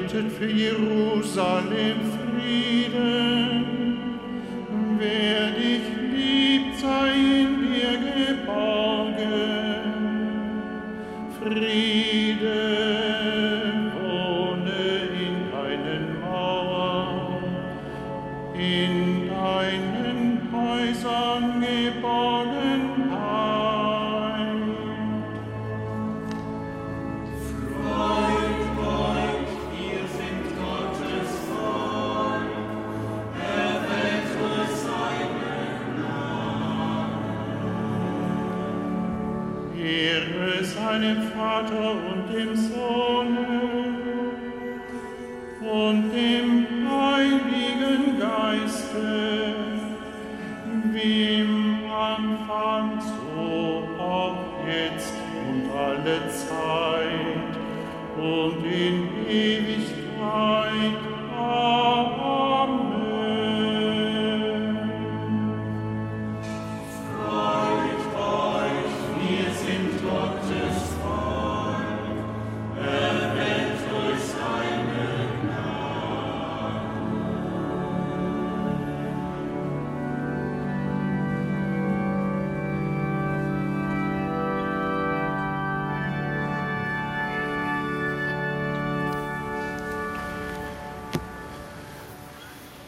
[0.00, 2.29] Er bittet für Jerusalem Frieden.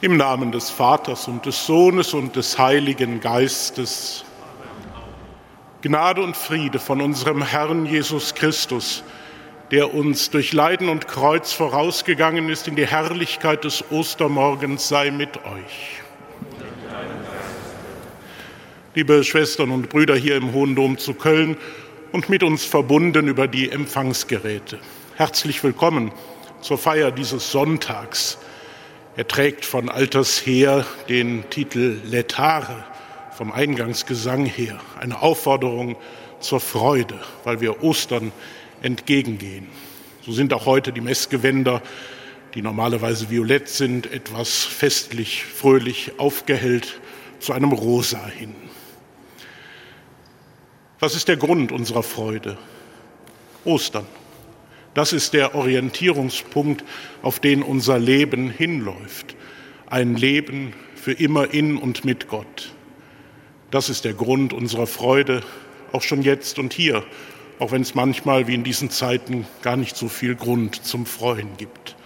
[0.03, 4.25] Im Namen des Vaters und des Sohnes und des Heiligen Geistes.
[5.81, 9.05] Gnade und Friede von unserem Herrn Jesus Christus,
[9.71, 15.37] der uns durch Leiden und Kreuz vorausgegangen ist in die Herrlichkeit des Ostermorgens, sei mit
[15.37, 16.03] euch.
[18.97, 21.57] Liebe Schwestern und Brüder hier im Hohen Dom zu Köln
[22.11, 24.81] und mit uns verbunden über die Empfangsgeräte.
[25.15, 26.11] Herzlich willkommen
[26.61, 28.39] zur Feier dieses Sonntags.
[29.15, 32.85] Er trägt von alters her den Titel Letare,
[33.37, 35.97] vom Eingangsgesang her, eine Aufforderung
[36.41, 38.33] zur Freude, weil wir Ostern
[38.81, 39.67] entgegengehen.
[40.23, 41.83] So sind auch heute die Messgewänder,
[42.55, 46.99] die normalerweise violett sind, etwas festlich, fröhlich aufgehellt
[47.39, 48.55] zu einem Rosa hin.
[51.01, 52.57] Was ist der Grund unserer Freude?
[53.65, 54.07] Ostern.
[54.95, 56.85] Das ist der Orientierungspunkt,
[57.23, 59.37] auf den unser Leben hinläuft.
[59.87, 62.73] Ein Leben für immer in und mit Gott.
[63.71, 65.43] Das ist der Grund unserer Freude,
[65.93, 67.05] auch schon jetzt und hier,
[67.59, 71.57] auch wenn es manchmal wie in diesen Zeiten gar nicht so viel Grund zum Freuen
[71.57, 71.97] gibt.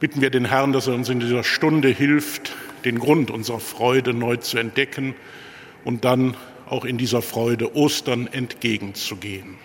[0.00, 2.52] Bitten wir den Herrn, dass er uns in dieser Stunde hilft,
[2.84, 5.14] den Grund unserer Freude neu zu entdecken
[5.84, 6.36] und dann
[6.66, 9.56] auch in dieser Freude Ostern entgegenzugehen.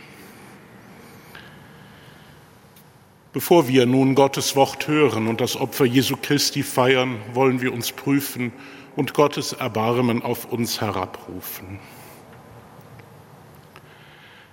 [3.31, 7.91] Bevor wir nun Gottes Wort hören und das Opfer Jesu Christi feiern, wollen wir uns
[7.91, 8.51] prüfen
[8.95, 11.79] und Gottes Erbarmen auf uns herabrufen.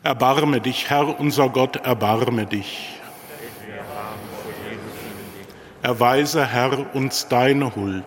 [0.03, 3.01] Erbarme dich, Herr unser Gott, erbarme dich.
[5.81, 8.05] Erweise, Herr, uns deine Huld.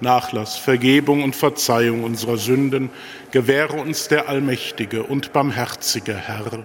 [0.00, 2.90] Nachlass, Vergebung und Verzeihung unserer Sünden
[3.30, 6.64] gewähre uns der allmächtige und barmherzige Herr.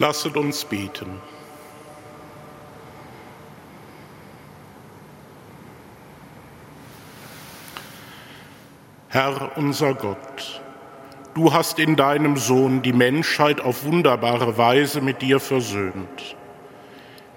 [0.00, 1.10] Lasset uns beten.
[9.08, 10.62] Herr unser Gott,
[11.34, 16.34] du hast in deinem Sohn die Menschheit auf wunderbare Weise mit dir versöhnt.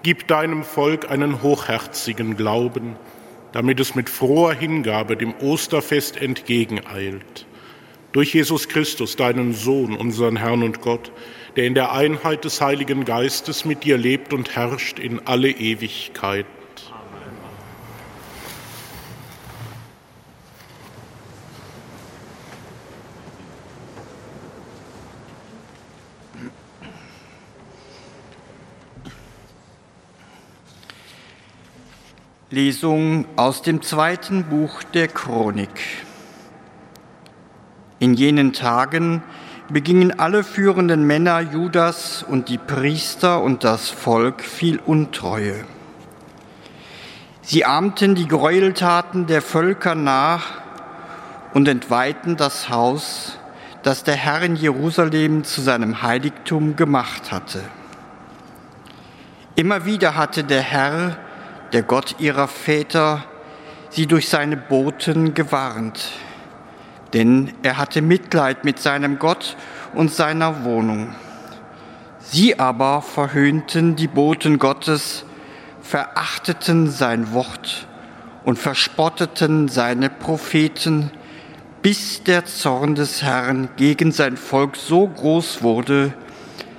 [0.02, 2.96] Gib deinem Volk einen hochherzigen Glauben,
[3.52, 7.46] damit es mit froher Hingabe dem Osterfest entgegeneilt.
[8.12, 11.12] Durch Jesus Christus, deinen Sohn, unseren Herrn und Gott,
[11.56, 16.46] der in der Einheit des Heiligen Geistes mit dir lebt und herrscht in alle Ewigkeit.
[32.50, 36.04] Lesung aus dem zweiten Buch der Chronik.
[37.98, 39.24] In jenen Tagen
[39.74, 45.64] begingen alle führenden Männer Judas und die Priester und das Volk viel Untreue.
[47.42, 50.62] Sie ahmten die Gräueltaten der Völker nach
[51.54, 53.36] und entweihten das Haus,
[53.82, 57.60] das der Herr in Jerusalem zu seinem Heiligtum gemacht hatte.
[59.56, 61.16] Immer wieder hatte der Herr,
[61.72, 63.24] der Gott ihrer Väter,
[63.90, 66.12] sie durch seine Boten gewarnt
[67.14, 69.56] denn er hatte Mitleid mit seinem Gott
[69.94, 71.14] und seiner Wohnung.
[72.18, 75.24] Sie aber verhöhnten die Boten Gottes,
[75.80, 77.86] verachteten sein Wort
[78.44, 81.12] und verspotteten seine Propheten,
[81.82, 86.14] bis der Zorn des Herrn gegen sein Volk so groß wurde,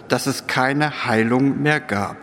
[0.10, 2.18] dass es keine Heilung mehr gab.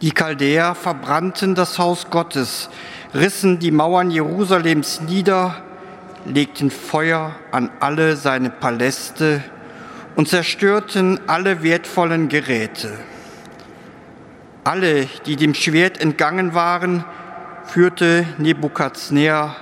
[0.00, 2.70] Die Chaldäer verbrannten das Haus Gottes,
[3.14, 5.62] rissen die Mauern Jerusalems nieder
[6.26, 9.42] legten Feuer an alle seine Paläste
[10.16, 12.98] und zerstörten alle wertvollen Geräte.
[14.64, 17.04] Alle, die dem Schwert entgangen waren,
[17.64, 19.56] führte Nebukadnezar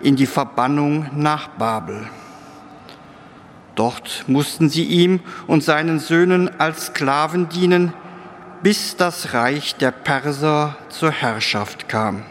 [0.00, 2.08] in die Verbannung nach Babel.
[3.74, 7.92] Dort mussten sie ihm und seinen Söhnen als Sklaven dienen,
[8.62, 12.24] bis das Reich der Perser zur Herrschaft kam.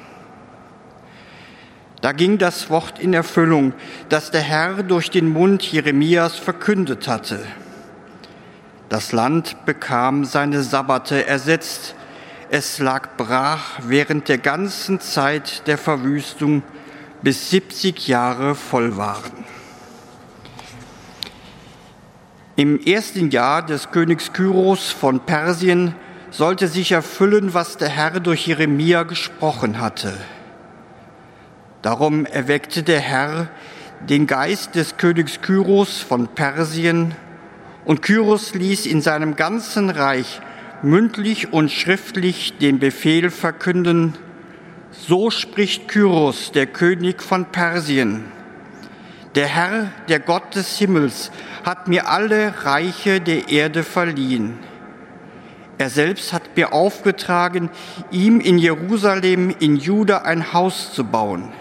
[2.01, 3.74] Da ging das Wort in Erfüllung,
[4.10, 7.39] das der Herr durch den Mund Jeremias verkündet hatte.
[8.89, 11.96] Das Land bekam seine Sabbate ersetzt.
[12.50, 16.63] Es lag brach während der ganzen Zeit der Verwüstung,
[17.22, 19.46] bis 70 Jahre voll waren.
[22.56, 25.96] Im ersten Jahr des Königs Kyros von Persien
[26.32, 30.18] sollte sich erfüllen, was der Herr durch Jeremia gesprochen hatte.
[31.88, 33.48] Darum erweckte der Herr
[34.10, 37.15] den Geist des Königs Kyros von Persien,
[37.86, 40.41] und Kyros ließ in seinem ganzen Reich
[40.82, 44.17] mündlich und schriftlich den Befehl verkünden,
[44.91, 48.25] so spricht Kyros, der König von Persien.
[49.36, 51.32] Der Herr, der Gott des Himmels,
[51.63, 54.60] hat mir alle Reiche der Erde verliehen.
[55.77, 57.70] Er selbst hat mir aufgetragen,
[58.12, 61.53] ihm in Jerusalem in Juda ein Haus zu bauen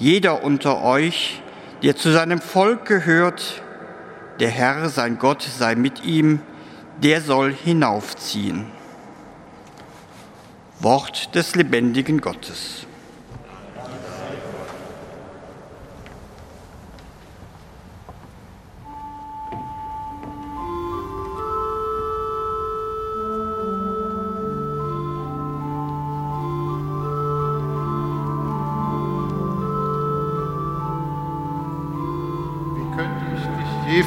[0.00, 1.42] jeder unter euch,
[1.82, 3.62] der zu seinem Volk gehört,
[4.40, 6.40] der Herr, sein Gott, sei mit ihm,
[7.02, 8.66] der soll hinaufziehen.
[10.80, 12.86] Wort des lebendigen Gottes.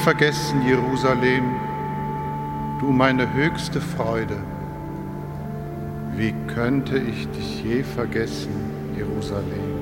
[0.04, 1.46] Vergessen, Jerusalem,
[2.82, 4.36] du meine höchste Freude.
[6.18, 8.52] Wie könnte ich dich je vergessen,
[8.98, 9.80] Jerusalem,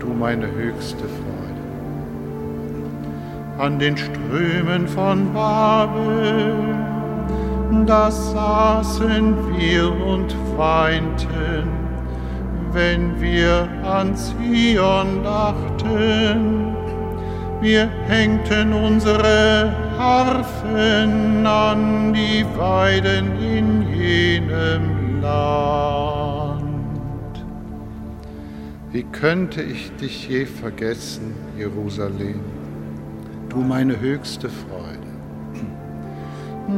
[0.00, 1.62] du meine höchste Freude.
[3.58, 6.54] An den Strömen von Babel,
[7.84, 11.68] da saßen wir und weinten,
[12.72, 16.63] wenn wir an Zion dachten
[17.64, 26.62] wir hängten unsere Harfen an die Weiden in jenem Land.
[28.92, 32.42] Wie könnte ich dich je vergessen, Jerusalem,
[33.48, 34.98] du meine höchste Freude?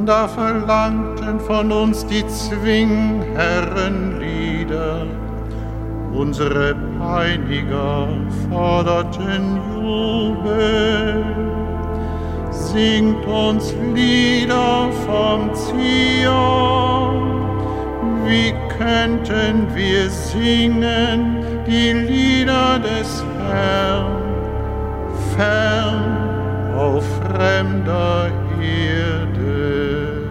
[0.04, 5.08] Da verlangten von uns die Zwingherrenlieder,
[6.12, 8.08] Unsere Peiniger
[8.48, 11.24] forderten Jubel.
[12.50, 17.14] singt uns Lieder vom Zion.
[18.26, 24.22] Wie könnten wir singen die Lieder des Herrn,
[25.36, 30.28] fern auf fremder Erde?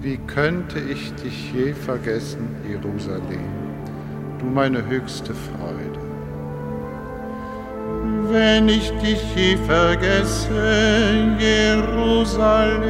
[0.00, 3.50] Wie könnte ich dich je vergessen, Jerusalem,
[4.38, 6.11] du meine höchste Freude?
[8.32, 12.82] Wenn ich dich je vergesse, Jerusalem,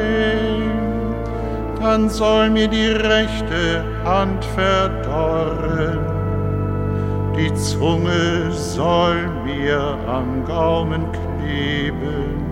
[1.80, 5.98] dann soll mir die rechte Hand verdorren,
[7.36, 12.44] die Zunge soll mir am Gaumen kleben,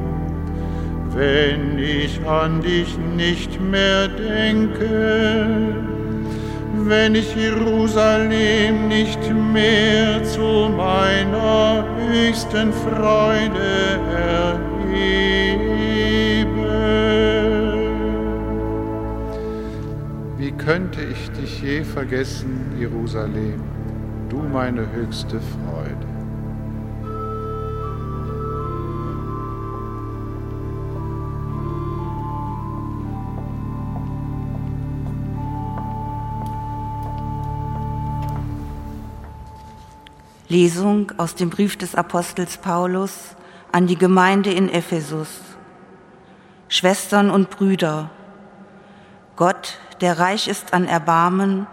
[1.15, 5.90] wenn ich an dich nicht mehr denke
[6.91, 14.81] wenn ich Jerusalem nicht mehr zu meiner höchsten Freude erhebe.
[20.37, 23.63] Wie könnte ich dich je vergessen, Jerusalem,
[24.29, 25.80] du meine höchste Freude?
[40.51, 43.37] Lesung aus dem Brief des Apostels Paulus
[43.71, 45.29] an die Gemeinde in Ephesus.
[46.69, 48.11] Schwestern und Brüder,
[49.37, 51.69] Gott, der reich ist an Erbarmen,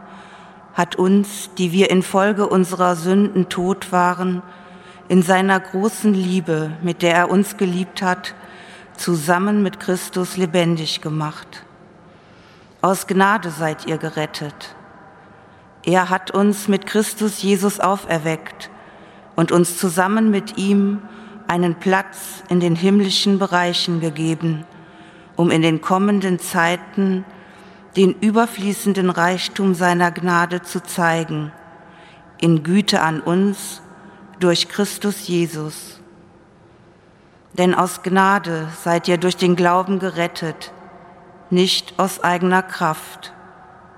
[0.76, 4.44] hat uns, die wir infolge unserer Sünden tot waren,
[5.08, 8.36] in seiner großen Liebe, mit der er uns geliebt hat,
[8.96, 11.64] zusammen mit Christus lebendig gemacht.
[12.82, 14.77] Aus Gnade seid ihr gerettet.
[15.84, 18.70] Er hat uns mit Christus Jesus auferweckt
[19.36, 21.02] und uns zusammen mit ihm
[21.48, 24.66] einen Platz in den himmlischen Bereichen gegeben,
[25.36, 27.24] um in den kommenden Zeiten
[27.96, 31.52] den überfließenden Reichtum seiner Gnade zu zeigen,
[32.40, 33.82] in Güte an uns
[34.40, 36.02] durch Christus Jesus.
[37.54, 40.74] Denn aus Gnade seid ihr durch den Glauben gerettet,
[41.50, 43.34] nicht aus eigener Kraft.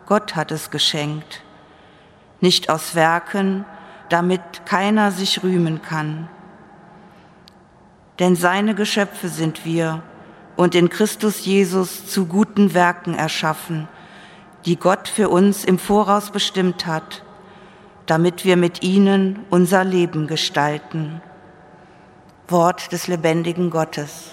[0.06, 1.42] Gott hat es geschenkt
[2.41, 3.65] nicht aus Werken,
[4.10, 6.27] damit keiner sich rühmen kann.
[8.19, 10.03] Denn seine Geschöpfe sind wir
[10.55, 13.88] und in Christus Jesus zu guten Werken erschaffen,
[14.65, 17.24] die Gott für uns im Voraus bestimmt hat,
[18.05, 21.22] damit wir mit ihnen unser Leben gestalten.
[22.48, 24.31] Wort des lebendigen Gottes.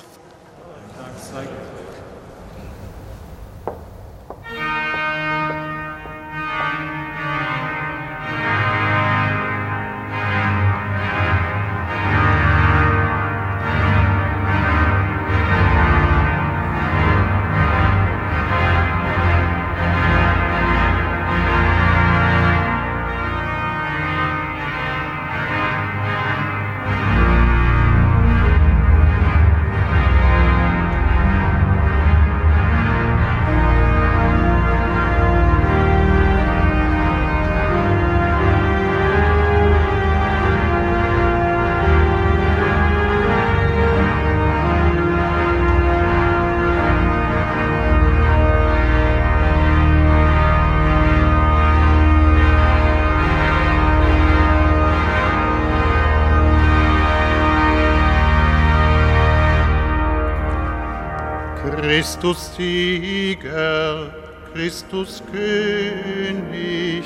[62.16, 64.10] Christus Sieger,
[64.54, 67.04] Christus König,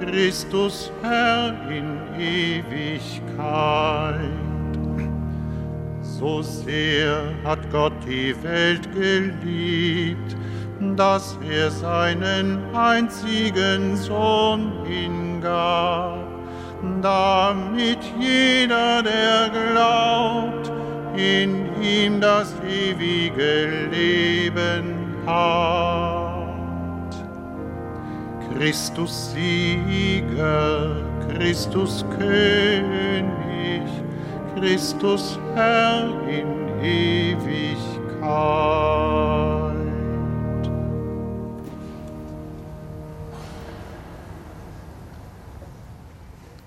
[0.00, 2.70] Christus Herr in Ewigkeit.
[6.00, 10.34] So sehr hat Gott die Welt geliebt,
[10.96, 16.26] dass er seinen einzigen Sohn hingab,
[17.02, 20.75] damit jeder, der glaubt,
[21.16, 26.36] in ihm das ewige Leben hat.
[28.52, 30.96] Christus Sieger,
[31.28, 33.82] Christus König,
[34.56, 37.76] Christus Herr in Ewigkeit.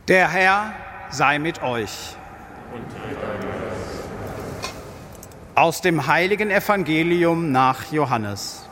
[0.07, 0.73] Der Herr
[1.11, 2.15] sei mit euch.
[2.73, 2.85] Und
[5.59, 8.65] aus dem heiligen Evangelium nach Johannes.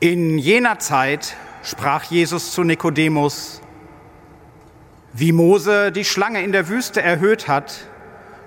[0.00, 1.36] In jener Zeit
[1.70, 3.60] sprach Jesus zu Nikodemus,
[5.12, 7.86] wie Mose die Schlange in der Wüste erhöht hat,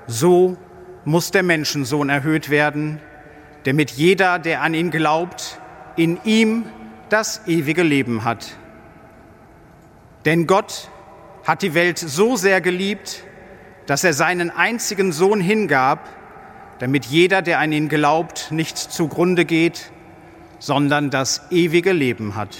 [0.07, 0.57] so
[1.05, 2.99] muss der Menschensohn erhöht werden,
[3.63, 5.59] damit jeder, der an ihn glaubt,
[5.95, 6.65] in ihm
[7.07, 8.57] das ewige Leben hat.
[10.25, 10.89] Denn Gott
[11.45, 13.23] hat die Welt so sehr geliebt,
[13.85, 16.09] dass er seinen einzigen Sohn hingab,
[16.79, 19.91] damit jeder, der an ihn glaubt, nicht zugrunde geht,
[20.59, 22.57] sondern das ewige Leben hat.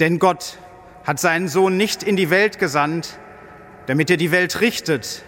[0.00, 0.58] Denn Gott
[1.04, 3.18] hat seinen Sohn nicht in die Welt gesandt,
[3.86, 5.22] damit er die Welt richtet,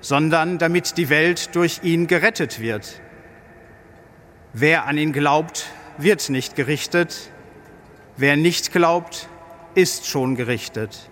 [0.00, 3.00] sondern damit die Welt durch ihn gerettet wird.
[4.52, 5.66] Wer an ihn glaubt,
[5.98, 7.30] wird nicht gerichtet,
[8.16, 9.28] wer nicht glaubt,
[9.74, 11.10] ist schon gerichtet,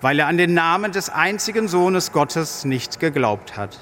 [0.00, 3.78] weil er an den Namen des einzigen Sohnes Gottes nicht geglaubt hat.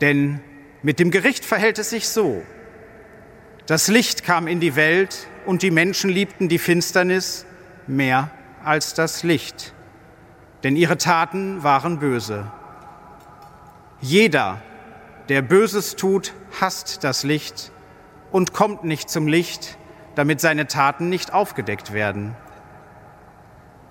[0.00, 0.40] Denn
[0.82, 2.42] mit dem Gericht verhält es sich so.
[3.66, 7.46] Das Licht kam in die Welt und die Menschen liebten die Finsternis
[7.86, 8.30] mehr
[8.62, 9.72] als das Licht,
[10.62, 12.52] denn ihre Taten waren böse.
[14.02, 14.60] Jeder,
[15.30, 17.72] der Böses tut, hasst das Licht
[18.30, 19.78] und kommt nicht zum Licht,
[20.16, 22.36] damit seine Taten nicht aufgedeckt werden.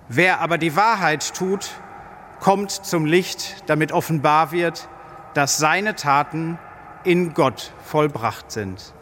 [0.09, 1.71] Wer aber die Wahrheit tut,
[2.39, 4.87] kommt zum Licht, damit offenbar wird,
[5.33, 6.59] dass seine Taten
[7.03, 8.93] in Gott vollbracht sind.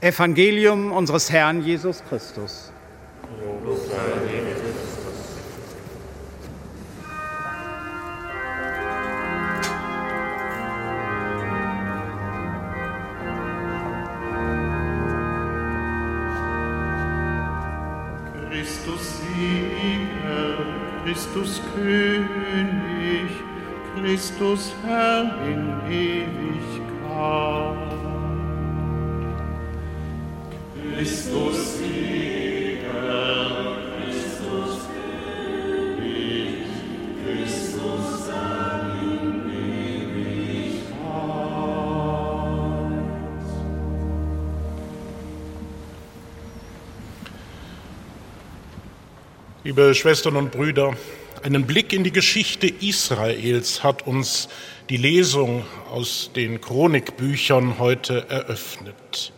[0.00, 2.72] Evangelium unseres Herrn Jesus Christus.
[18.48, 20.58] Christus Sieger,
[21.04, 23.30] Christus König,
[23.96, 26.58] Christus Herr in Ewigkeit.
[49.62, 50.96] Liebe Schwestern und Brüder,
[51.44, 54.48] einen Blick in die Geschichte Israels hat uns
[54.90, 59.32] die Lesung aus den Chronikbüchern heute eröffnet.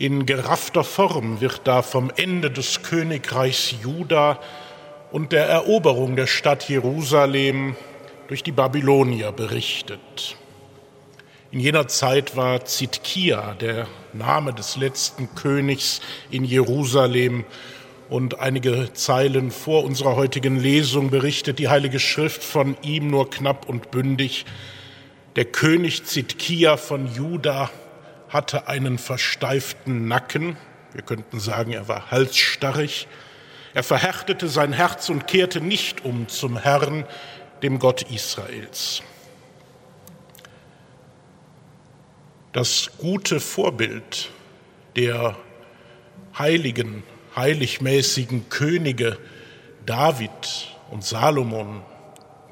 [0.00, 4.38] In geraffter Form wird da vom Ende des Königreichs Juda
[5.10, 7.74] und der Eroberung der Stadt Jerusalem
[8.28, 10.36] durch die Babylonier berichtet.
[11.50, 17.44] In jener Zeit war Zitkia der Name des letzten Königs in Jerusalem
[18.08, 23.68] und einige Zeilen vor unserer heutigen Lesung berichtet die Heilige Schrift von ihm nur knapp
[23.68, 24.46] und bündig.
[25.34, 27.68] Der König Zitkia von Juda
[28.28, 30.56] hatte einen versteiften Nacken.
[30.92, 33.08] Wir könnten sagen, er war halsstarrig.
[33.74, 37.04] Er verhärtete sein Herz und kehrte nicht um zum Herrn,
[37.62, 39.02] dem Gott Israels.
[42.52, 44.30] Das gute Vorbild
[44.96, 45.36] der
[46.38, 47.02] heiligen
[47.38, 49.16] heiligmäßigen Könige
[49.86, 50.30] David
[50.90, 51.82] und Salomon,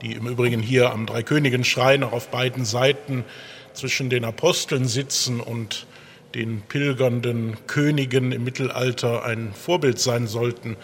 [0.01, 3.25] die im Übrigen hier am Dreikönigenschrein auch auf beiden Seiten
[3.77, 5.87] zwischen den Aposteln sitzen und
[6.35, 10.77] den pilgernden Königen im Mittelalter ein Vorbild sein sollten.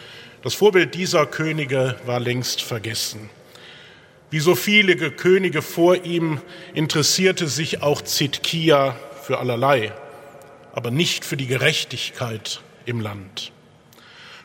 [0.43, 3.29] Das Vorbild dieser Könige war längst vergessen.
[4.31, 6.41] Wie so viele Könige vor ihm
[6.73, 9.93] interessierte sich auch Zitkia für allerlei,
[10.73, 13.53] aber nicht für die Gerechtigkeit im Land.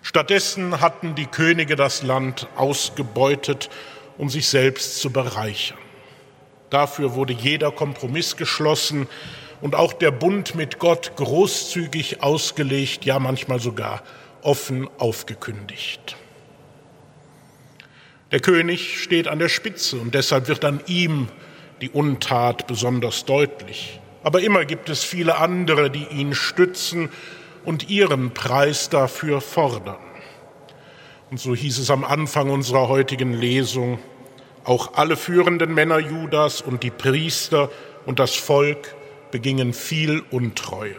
[0.01, 3.69] Stattdessen hatten die Könige das Land ausgebeutet,
[4.17, 5.77] um sich selbst zu bereichern.
[6.69, 9.07] Dafür wurde jeder Kompromiss geschlossen
[9.61, 14.03] und auch der Bund mit Gott großzügig ausgelegt, ja manchmal sogar
[14.41, 16.15] offen aufgekündigt.
[18.31, 21.29] Der König steht an der Spitze und deshalb wird an ihm
[21.81, 24.01] die Untat besonders deutlich.
[24.23, 27.09] Aber immer gibt es viele andere, die ihn stützen
[27.63, 29.97] und ihren Preis dafür fordern.
[31.29, 33.99] Und so hieß es am Anfang unserer heutigen Lesung,
[34.67, 37.71] auch alle führenden Männer Judas und die Priester
[38.05, 38.95] und das Volk
[39.31, 40.95] begingen viel Untreue.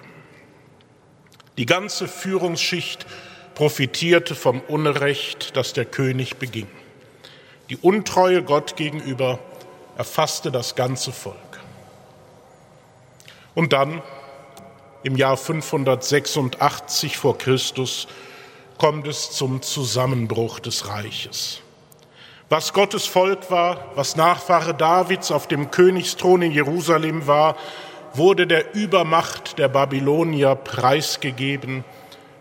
[1.59, 3.07] Die ganze Führungsschicht
[3.55, 6.69] profitierte vom Unrecht, das der König beging.
[7.69, 9.39] Die Untreue Gott gegenüber
[9.99, 11.37] erfasste das ganze Volk.
[13.55, 14.01] Und dann
[15.03, 18.09] im Jahr 586 vor Christus
[18.79, 21.61] kommt es zum Zusammenbruch des Reiches.
[22.51, 27.57] Was Gottes Volk war, was Nachfahre Davids auf dem Königsthron in Jerusalem war,
[28.15, 31.85] wurde der Übermacht der Babylonier preisgegeben,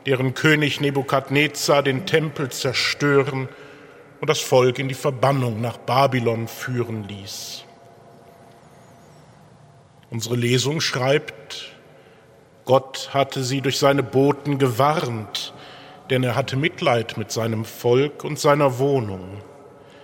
[0.06, 3.50] deren König Nebukadnezar den Tempel zerstören
[4.22, 7.66] und das Volk in die Verbannung nach Babylon führen ließ.
[10.10, 11.74] Unsere Lesung schreibt,
[12.64, 15.54] Gott hatte sie durch seine Boten gewarnt,
[16.10, 19.42] denn er hatte Mitleid mit seinem Volk und seiner Wohnung.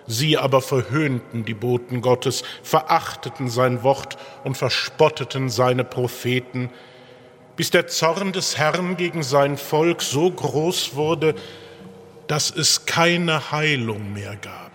[0.08, 6.70] Sie aber verhöhnten die Boten Gottes, verachteten sein Wort und verspotteten seine Propheten,
[7.56, 11.36] bis der Zorn des Herrn gegen sein Volk so groß wurde,
[12.28, 14.72] dass es keine Heilung mehr gab.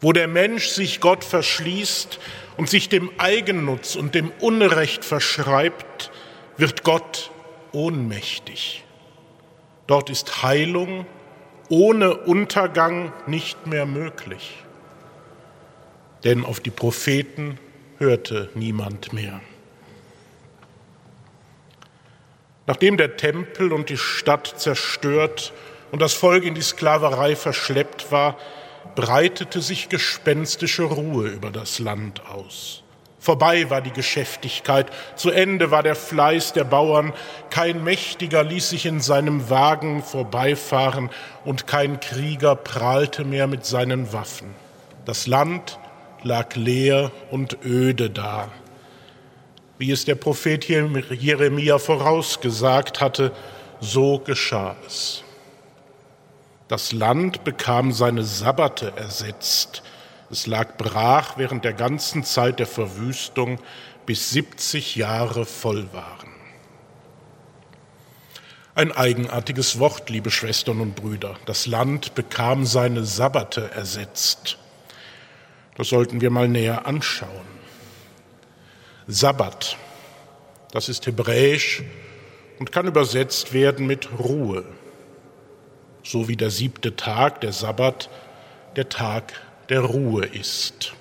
[0.00, 2.20] Wo der Mensch sich Gott verschließt
[2.56, 6.12] und sich dem Eigennutz und dem Unrecht verschreibt,
[6.56, 7.30] wird Gott
[7.72, 8.84] ohnmächtig.
[9.86, 11.06] Dort ist Heilung
[11.68, 14.62] ohne Untergang nicht mehr möglich.
[16.24, 17.58] Denn auf die Propheten
[17.98, 19.40] hörte niemand mehr.
[22.66, 25.52] Nachdem der Tempel und die Stadt zerstört
[25.90, 28.36] und das Volk in die Sklaverei verschleppt war,
[28.94, 32.82] breitete sich gespenstische Ruhe über das Land aus.
[33.28, 37.12] Vorbei war die Geschäftigkeit, zu Ende war der Fleiß der Bauern,
[37.50, 41.10] kein Mächtiger ließ sich in seinem Wagen vorbeifahren
[41.44, 44.54] und kein Krieger prahlte mehr mit seinen Waffen.
[45.04, 45.78] Das Land
[46.22, 48.48] lag leer und öde da.
[49.76, 53.32] Wie es der Prophet Jeremia vorausgesagt hatte,
[53.78, 55.22] so geschah es.
[56.68, 59.82] Das Land bekam seine Sabbate ersetzt,
[60.30, 63.58] es lag brach während der ganzen Zeit der Verwüstung,
[64.04, 66.30] bis 70 Jahre voll waren.
[68.74, 71.36] Ein eigenartiges Wort, liebe Schwestern und Brüder.
[71.46, 74.58] Das Land bekam seine Sabbate ersetzt.
[75.76, 77.58] Das sollten wir mal näher anschauen.
[79.06, 79.76] Sabbat,
[80.70, 81.82] das ist hebräisch
[82.58, 84.64] und kann übersetzt werden mit Ruhe,
[86.04, 88.10] so wie der siebte Tag, der Sabbat,
[88.76, 89.32] der Tag
[89.68, 90.94] der Ruhe ist.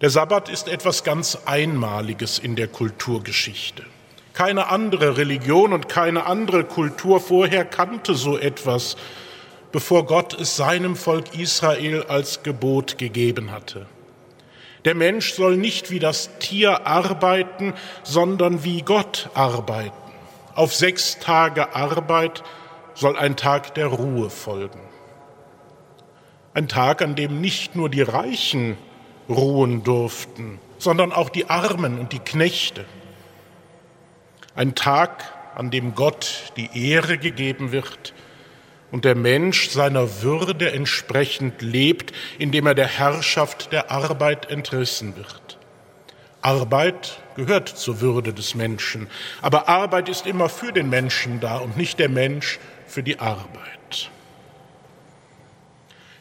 [0.00, 3.84] Der Sabbat ist etwas ganz Einmaliges in der Kulturgeschichte.
[4.32, 8.96] Keine andere Religion und keine andere Kultur vorher kannte so etwas,
[9.72, 13.86] bevor Gott es seinem Volk Israel als Gebot gegeben hatte.
[14.84, 19.92] Der Mensch soll nicht wie das Tier arbeiten, sondern wie Gott arbeiten.
[20.54, 22.44] Auf sechs Tage Arbeit
[22.94, 24.87] soll ein Tag der Ruhe folgen.
[26.58, 28.76] Ein Tag, an dem nicht nur die Reichen
[29.28, 32.84] ruhen durften, sondern auch die Armen und die Knechte.
[34.56, 35.22] Ein Tag,
[35.54, 38.12] an dem Gott die Ehre gegeben wird
[38.90, 45.58] und der Mensch seiner Würde entsprechend lebt, indem er der Herrschaft der Arbeit entrissen wird.
[46.42, 49.06] Arbeit gehört zur Würde des Menschen,
[49.42, 53.77] aber Arbeit ist immer für den Menschen da und nicht der Mensch für die Arbeit.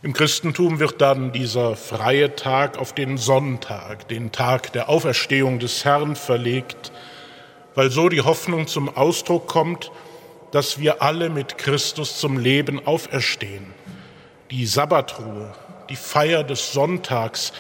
[0.04, 5.86] Im Christentum wird dann dieser freie Tag auf den Sonntag, den Tag der Auferstehung des
[5.86, 6.92] Herrn, verlegt,
[7.74, 9.92] weil so die Hoffnung zum Ausdruck kommt,
[10.52, 13.74] dass wir alle mit Christus zum Leben auferstehen.
[14.52, 15.56] Die Sabbatruhe,
[15.90, 17.52] die Feier des Sonntags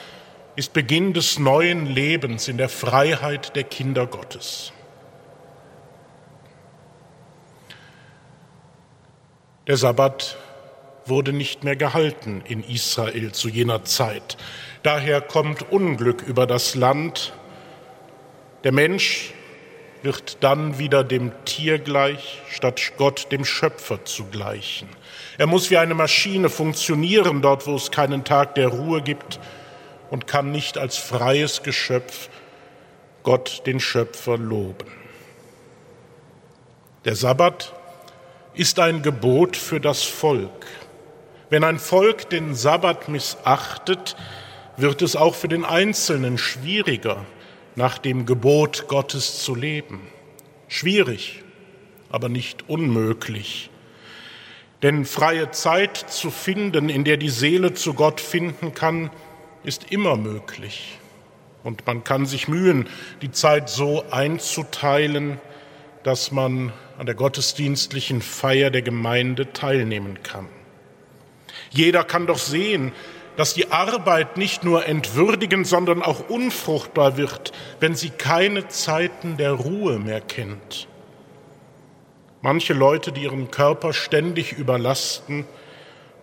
[0.55, 4.71] ist Beginn des neuen Lebens in der Freiheit der Kinder Gottes.
[9.65, 10.37] Der Sabbat
[11.09, 14.37] wurde nicht mehr gehalten in Israel zu jener Zeit.
[14.83, 17.33] Daher kommt Unglück über das Land.
[18.63, 19.33] Der Mensch
[20.03, 24.87] wird dann wieder dem Tier gleich, statt Gott dem Schöpfer zu gleichen.
[25.37, 29.39] Er muss wie eine Maschine funktionieren dort, wo es keinen Tag der Ruhe gibt
[30.09, 32.29] und kann nicht als freies Geschöpf
[33.23, 34.87] Gott den Schöpfer loben.
[37.05, 37.73] Der Sabbat
[38.53, 40.65] ist ein Gebot für das Volk.
[41.49, 44.17] Wenn ein Volk den Sabbat missachtet,
[44.75, 47.25] wird es auch für den Einzelnen schwieriger,
[47.75, 50.01] nach dem Gebot Gottes zu leben.
[50.67, 51.43] Schwierig,
[52.09, 53.69] aber nicht unmöglich.
[54.83, 59.09] Denn freie Zeit zu finden, in der die Seele zu Gott finden kann,
[59.63, 60.99] ist immer möglich.
[61.63, 62.89] Und man kann sich mühen,
[63.21, 65.39] die Zeit so einzuteilen,
[66.03, 70.47] dass man an der gottesdienstlichen Feier der Gemeinde teilnehmen kann.
[71.69, 72.91] Jeder kann doch sehen,
[73.37, 79.51] dass die Arbeit nicht nur entwürdigen, sondern auch unfruchtbar wird, wenn sie keine Zeiten der
[79.51, 80.87] Ruhe mehr kennt.
[82.41, 85.45] Manche Leute, die ihren Körper ständig überlasten,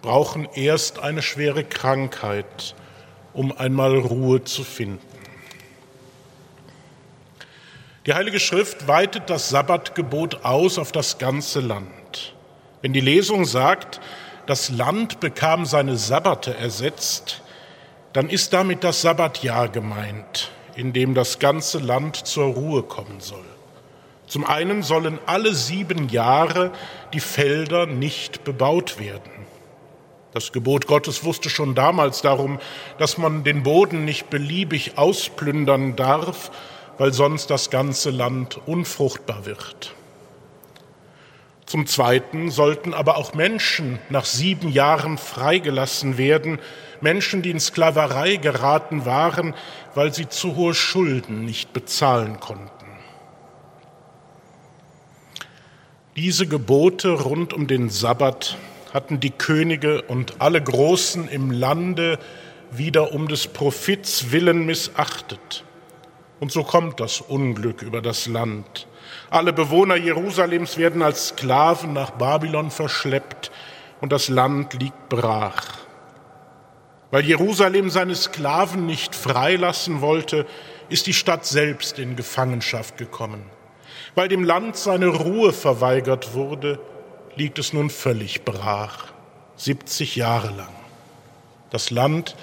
[0.02, 2.74] brauchen erst eine schwere Krankheit,
[3.32, 5.00] um einmal Ruhe zu finden.
[8.06, 12.34] Die Heilige Schrift weitet das Sabbatgebot aus auf das ganze Land.
[12.82, 14.00] Wenn die Lesung sagt,
[14.46, 17.42] das Land bekam seine Sabbate ersetzt,
[18.12, 23.44] dann ist damit das Sabbatjahr gemeint, in dem das ganze Land zur Ruhe kommen soll.
[24.26, 26.72] Zum einen sollen alle sieben Jahre
[27.12, 29.30] die Felder nicht bebaut werden.
[30.32, 32.58] Das Gebot Gottes wusste schon damals darum,
[32.98, 36.50] dass man den Boden nicht beliebig ausplündern darf,
[36.98, 39.94] weil sonst das ganze Land unfruchtbar wird.
[41.66, 46.58] Zum Zweiten sollten aber auch Menschen nach sieben Jahren freigelassen werden,
[47.00, 49.54] Menschen, die in Sklaverei geraten waren,
[49.94, 52.70] weil sie zu hohe Schulden nicht bezahlen konnten.
[56.16, 58.56] Diese Gebote rund um den Sabbat
[58.92, 62.18] hatten die Könige und alle Großen im Lande
[62.70, 65.64] wieder um des Profits willen missachtet.
[66.40, 68.86] Und so kommt das Unglück über das Land.
[69.34, 73.50] Alle Bewohner Jerusalems werden als Sklaven nach Babylon verschleppt
[74.00, 75.78] und das Land liegt brach.
[77.10, 80.46] Weil Jerusalem seine Sklaven nicht freilassen wollte,
[80.88, 83.42] ist die Stadt selbst in Gefangenschaft gekommen.
[84.14, 86.78] Weil dem Land seine Ruhe verweigert wurde,
[87.34, 89.06] liegt es nun völlig brach,
[89.56, 90.74] 70 Jahre lang.
[91.70, 92.36] Das Land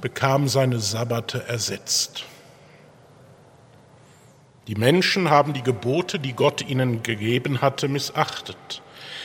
[0.00, 2.24] bekam seine Sabbate ersetzt.
[4.68, 8.82] Die Menschen haben die Gebote, die Gott ihnen gegeben hatte, missachtet.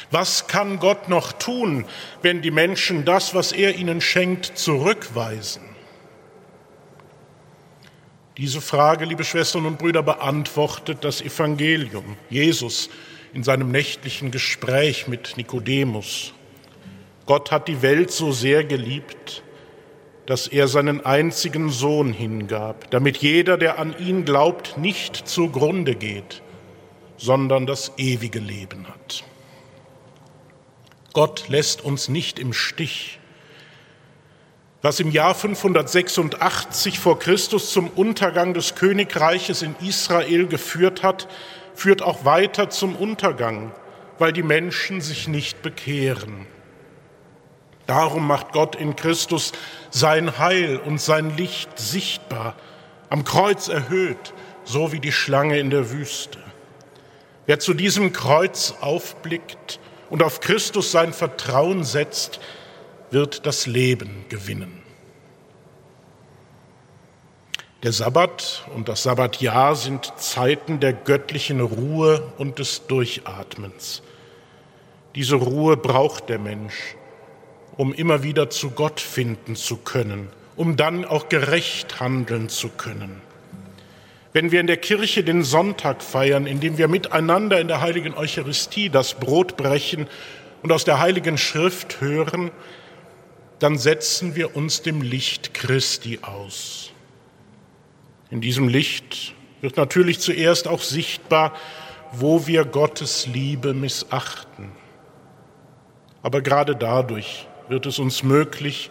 [0.10, 1.86] Was kann Gott noch tun,
[2.22, 5.62] wenn die Menschen das, was er ihnen schenkt, zurückweisen?
[8.38, 12.18] Diese Frage, liebe Schwestern und Brüder, beantwortet das Evangelium.
[12.30, 12.90] Jesus
[13.34, 16.34] in seinem nächtlichen Gespräch mit Nikodemus.
[17.26, 19.44] Gott hat die Welt so sehr geliebt,
[20.28, 26.44] dass er seinen einzigen Sohn hingab, damit jeder, der an ihn glaubt, nicht zugrunde geht,
[27.16, 29.24] sondern das ewige Leben hat.
[31.14, 33.20] Gott lässt uns nicht im Stich.
[34.82, 41.30] Was im Jahr 586 vor Christus zum Untergang des Königreiches in Israel geführt hat,
[41.74, 43.72] führt auch weiter zum Untergang,
[44.20, 46.48] weil die Menschen sich nicht bekehren.
[47.88, 49.54] Darum macht Gott in Christus
[49.90, 52.56] sein Heil und sein Licht sichtbar,
[53.10, 54.34] am Kreuz erhöht,
[54.66, 56.40] so wie die Schlange in der Wüste.
[57.46, 62.42] Wer zu diesem Kreuz aufblickt und auf Christus sein Vertrauen setzt,
[63.10, 64.84] wird das Leben gewinnen.
[67.84, 74.02] Der Sabbat und das Sabbatjahr sind Zeiten der göttlichen Ruhe und des Durchatmens.
[75.16, 76.96] Diese Ruhe braucht der Mensch,
[77.78, 83.22] um immer wieder zu Gott finden zu können, um dann auch gerecht handeln zu können.
[84.34, 88.90] Wenn wir in der Kirche den Sonntag feiern, indem wir miteinander in der heiligen Eucharistie
[88.90, 90.08] das Brot brechen
[90.64, 92.52] und aus der heiligen Schrift hören,
[93.60, 96.92] dann setzen wir uns dem Licht Christi aus.
[98.30, 101.54] In diesem Licht wird natürlich zuerst auch sichtbar,
[102.12, 104.72] wo wir Gottes Liebe missachten.
[106.22, 108.90] Aber gerade dadurch wird es uns möglich,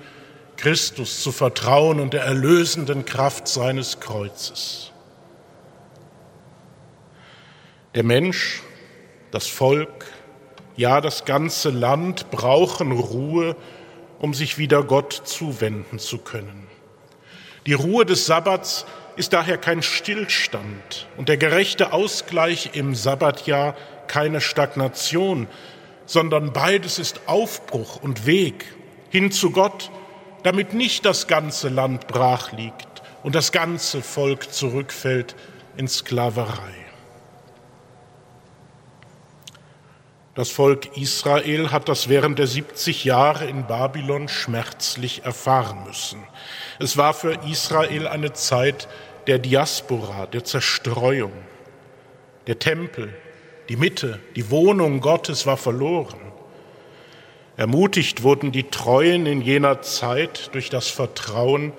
[0.57, 4.93] Christus zu vertrauen und der erlösenden Kraft seines Kreuzes.
[7.95, 8.63] Der Mensch,
[9.31, 10.07] das Volk,
[10.77, 13.57] ja das ganze Land brauchen Ruhe,
[14.19, 16.67] um sich wieder Gott zuwenden zu können.
[17.67, 18.87] Die Ruhe des Sabbats
[19.17, 23.75] ist daher kein Stillstand und der gerechte Ausgleich im Sabbatjahr
[24.07, 25.49] keine Stagnation,
[26.07, 28.65] sondern beides ist Aufbruch und Weg
[29.11, 29.91] hin zu Gott,
[30.43, 35.35] damit nicht das ganze Land brach liegt und das ganze Volk zurückfällt
[35.77, 36.75] in Sklaverei.
[40.37, 46.23] Das Volk Israel hat das während der 70 Jahre in Babylon schmerzlich erfahren müssen.
[46.79, 48.87] Es war für Israel eine Zeit
[49.27, 51.33] der Diaspora, der Zerstreuung.
[52.47, 53.15] Der Tempel,
[53.69, 56.21] die Mitte, die Wohnung Gottes war verloren.
[57.57, 61.73] Ermutigt wurden die Treuen in jener Zeit durch das Vertrauen,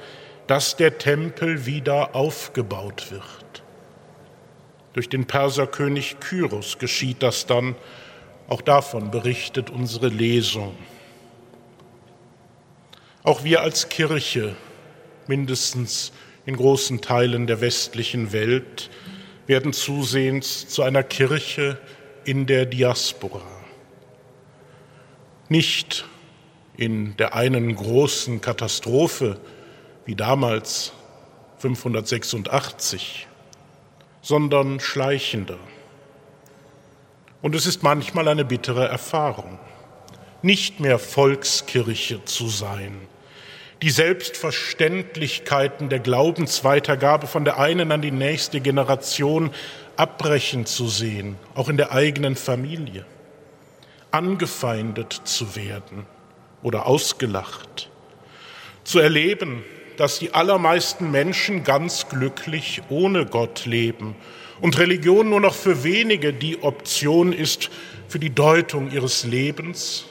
[0.47, 3.63] dass der Tempel wieder aufgebaut wird.
[4.93, 7.75] Durch den Perserkönig Kyros geschieht das dann,
[8.47, 10.75] auch davon berichtet unsere Lesung.
[13.23, 14.55] Auch wir als Kirche,
[15.27, 16.13] mindestens
[16.45, 18.89] in großen Teilen der westlichen Welt,
[19.47, 21.77] werden zusehends zu einer Kirche
[22.25, 23.41] in der Diaspora.
[25.49, 26.05] Nicht
[26.75, 29.39] in der einen großen Katastrophe
[30.05, 30.93] wie damals
[31.59, 33.27] 586,
[34.21, 35.57] sondern schleichender.
[37.41, 39.57] Und es ist manchmal eine bittere Erfahrung,
[40.41, 43.07] nicht mehr Volkskirche zu sein,
[43.81, 49.51] die Selbstverständlichkeiten der Glaubensweitergabe von der einen an die nächste Generation
[49.95, 53.05] abbrechen zu sehen, auch in der eigenen Familie,
[54.11, 56.05] angefeindet zu werden
[56.63, 57.89] oder ausgelacht,
[58.83, 59.63] zu erleben,
[59.97, 64.15] dass die allermeisten Menschen ganz glücklich ohne Gott leben
[64.61, 67.69] und Religion nur noch für wenige die Option ist
[68.07, 70.05] für die Deutung ihres Lebens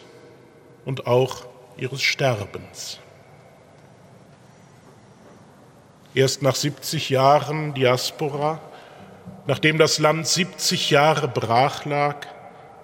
[0.85, 1.47] und auch
[1.79, 3.01] ihres Sterbens.
[6.17, 8.59] Erst nach 70 Jahren Diaspora,
[9.47, 12.27] nachdem das Land 70 Jahre brach lag,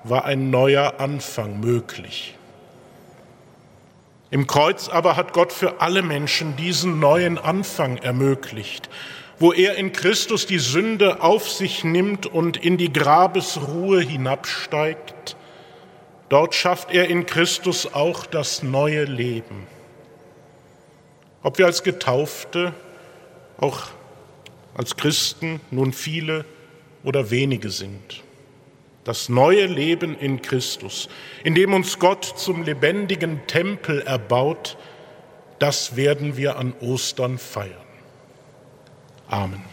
[0.04, 2.36] war ein neuer Anfang möglich.
[4.30, 8.90] Im Kreuz aber hat Gott für alle Menschen diesen neuen Anfang ermöglicht,
[9.38, 15.36] wo er in Christus die Sünde auf sich nimmt und in die Grabesruhe hinabsteigt.
[16.28, 19.66] Dort schafft er in Christus auch das neue Leben.
[21.42, 22.74] Ob wir als Getaufte
[23.62, 23.88] auch
[24.74, 26.44] als Christen nun viele
[27.04, 28.22] oder wenige sind.
[29.04, 31.08] Das neue Leben in Christus,
[31.44, 34.76] in dem uns Gott zum lebendigen Tempel erbaut,
[35.58, 37.76] das werden wir an Ostern feiern.
[39.28, 39.71] Amen.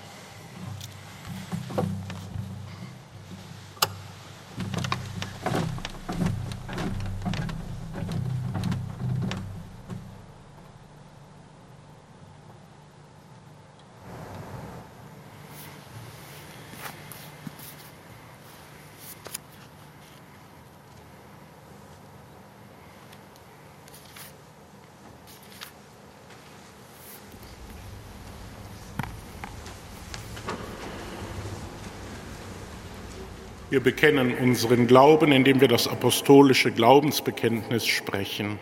[33.70, 38.58] Wir bekennen unseren Glauben, indem wir das apostolische Glaubensbekenntnis sprechen.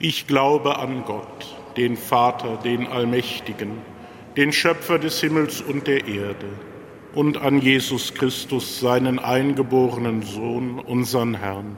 [0.00, 3.78] Ich glaube an Gott, den Vater, den Allmächtigen,
[4.36, 6.48] den Schöpfer des Himmels und der Erde,
[7.14, 11.76] und an Jesus Christus, seinen eingeborenen Sohn, unseren Herrn,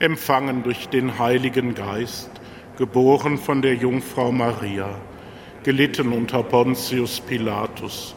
[0.00, 2.30] empfangen durch den Heiligen Geist,
[2.76, 4.88] geboren von der Jungfrau Maria,
[5.62, 8.16] gelitten unter Pontius Pilatus,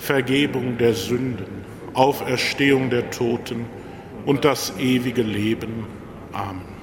[0.00, 3.66] Vergebung der Sünden, Auferstehung der Toten
[4.24, 5.86] und das ewige Leben.
[6.32, 6.80] Amen.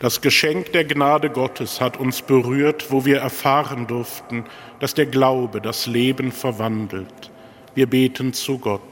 [0.00, 4.44] Das Geschenk der Gnade Gottes hat uns berührt, wo wir erfahren durften,
[4.78, 7.32] dass der Glaube das Leben verwandelt.
[7.74, 8.82] Wir beten zu Gott.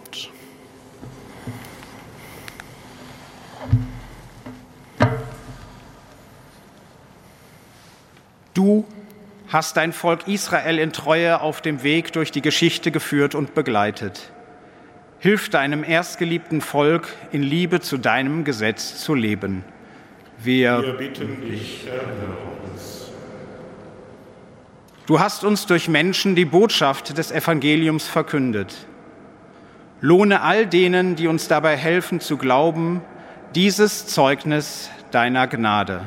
[8.53, 8.84] Du
[9.49, 14.32] hast dein Volk Israel in Treue auf dem Weg durch die Geschichte geführt und begleitet.
[15.18, 19.64] Hilf deinem erstgeliebten Volk in Liebe zu deinem Gesetz zu leben.
[20.38, 22.36] Wir, Wir bitten dich, erhöre
[22.70, 23.11] uns.
[25.07, 28.86] Du hast uns durch Menschen die Botschaft des Evangeliums verkündet.
[30.01, 33.01] Lohne all denen, die uns dabei helfen zu glauben,
[33.55, 36.03] dieses Zeugnis deiner Gnade.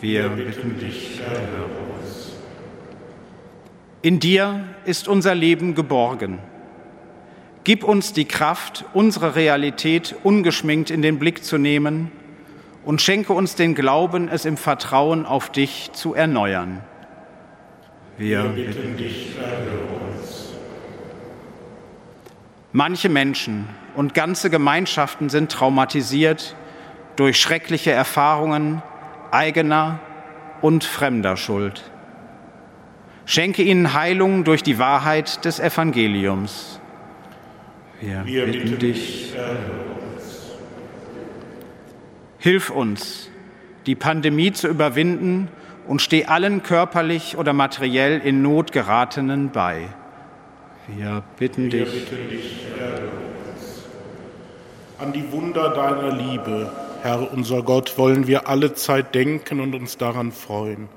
[0.00, 1.85] Wir, Wir bitten dich, erhöre uns.
[4.06, 6.38] In dir ist unser Leben geborgen.
[7.64, 12.12] Gib uns die Kraft, unsere Realität ungeschminkt in den Blick zu nehmen
[12.84, 16.84] und schenke uns den Glauben, es im Vertrauen auf dich zu erneuern.
[18.16, 20.50] Wir, Wir bitten dich, erhöre uns.
[22.70, 26.54] Manche Menschen und ganze Gemeinschaften sind traumatisiert
[27.16, 28.82] durch schreckliche Erfahrungen
[29.32, 29.98] eigener
[30.62, 31.90] und fremder Schuld.
[33.28, 36.78] Schenke ihnen Heilung durch die Wahrheit des Evangeliums.
[38.00, 39.34] Wir, Wir bitten, dich,
[40.14, 40.52] uns.
[42.38, 43.28] Hilf uns,
[43.86, 45.48] die Pandemie zu überwinden
[45.88, 49.88] und steh allen körperlich oder materiell in Not geratenen bei.
[50.86, 52.08] Wir bitten Wir dich.
[52.08, 52.66] Bitten dich
[54.98, 56.70] An die Wunder deiner Liebe,
[57.02, 60.88] Herr unser Gott, wollen wir alle Zeit denken und uns daran freuen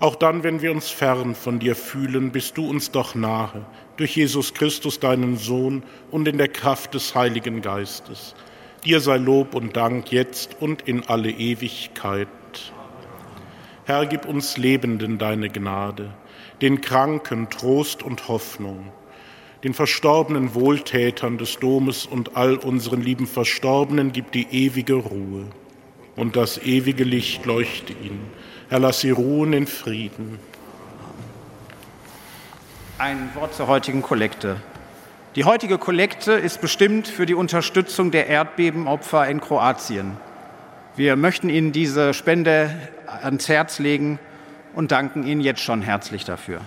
[0.00, 4.14] Auch dann, wenn wir uns fern von dir fühlen, bist du uns doch nahe, durch
[4.14, 5.82] Jesus Christus, deinen Sohn,
[6.12, 8.36] und in der Kraft des Heiligen Geistes.
[8.84, 12.28] Dir sei Lob und Dank jetzt und in alle Ewigkeit.
[13.86, 16.14] Herr, gib uns Lebenden deine Gnade,
[16.60, 18.92] den Kranken Trost und Hoffnung,
[19.64, 25.46] den verstorbenen Wohltätern des Domes und all unseren lieben Verstorbenen gib die ewige Ruhe
[26.14, 28.30] und das ewige Licht leuchte ihnen.
[28.70, 30.38] Herr, lass sie ruhen in Frieden.
[32.98, 34.56] Ein Wort zur heutigen Kollekte.
[35.36, 40.18] Die heutige Kollekte ist bestimmt für die Unterstützung der Erdbebenopfer in Kroatien.
[40.96, 42.74] Wir möchten Ihnen diese Spende
[43.22, 44.18] ans Herz legen
[44.74, 46.60] und danken Ihnen jetzt schon herzlich dafür.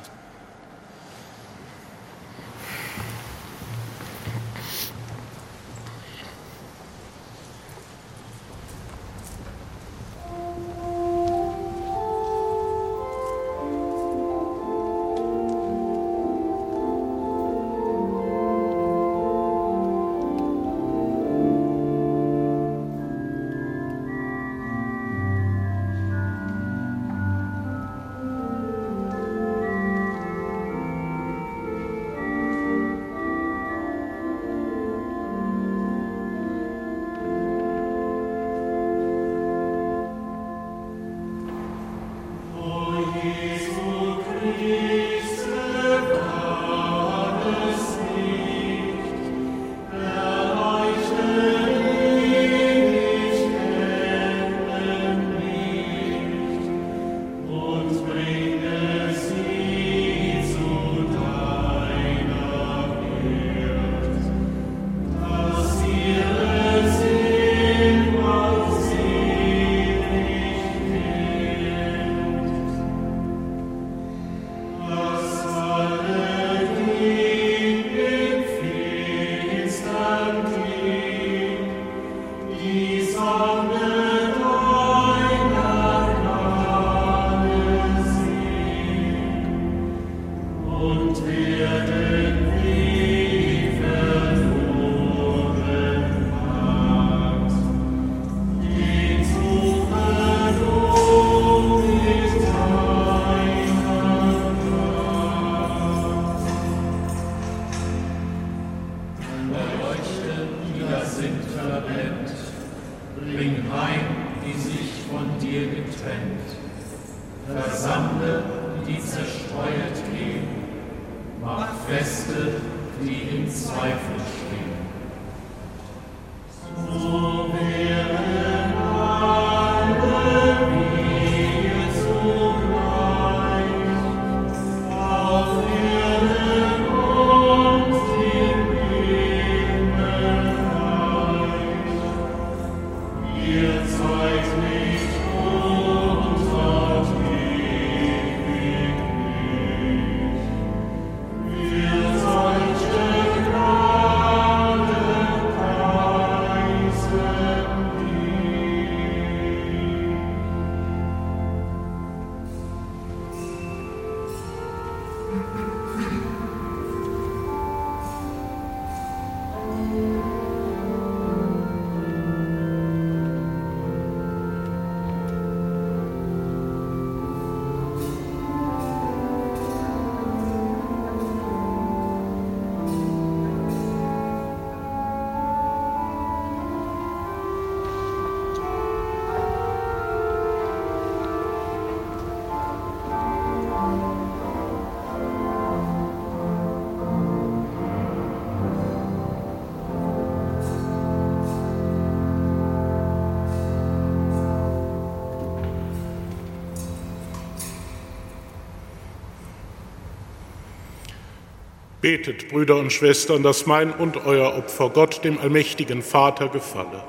[212.12, 217.06] Betet, Brüder und Schwestern, dass mein und euer Opfer Gott, dem allmächtigen Vater, gefalle.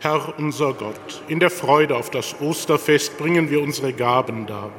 [0.00, 4.70] Herr unser Gott, in der Freude auf das Osterfest bringen wir unsere Gaben dar.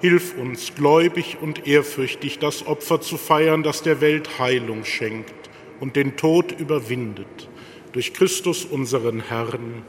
[0.00, 5.50] Hilf uns, gläubig und ehrfürchtig das Opfer zu feiern, das der Welt Heilung schenkt
[5.80, 7.48] und den Tod überwindet
[7.92, 9.84] durch Christus unseren Herrn.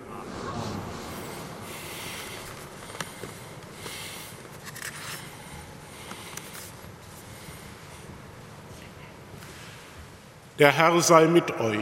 [10.59, 11.79] Der Herr sei mit euch.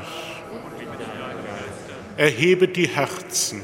[2.18, 3.62] Erhebet die Herzen.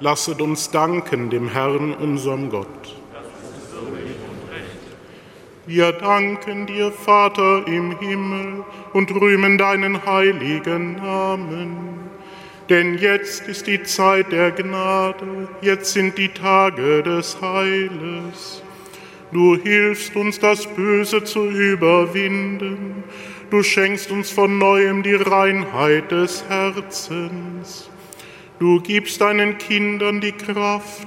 [0.00, 3.01] Lasset uns danken dem Herrn, unserem Gott.
[5.64, 12.10] Wir danken dir, Vater im Himmel, und rühmen deinen heiligen Namen.
[12.68, 18.62] Denn jetzt ist die Zeit der Gnade, jetzt sind die Tage des Heiles.
[19.30, 23.04] Du hilfst uns, das Böse zu überwinden.
[23.50, 27.88] Du schenkst uns von neuem die Reinheit des Herzens.
[28.58, 31.06] Du gibst deinen Kindern die Kraft,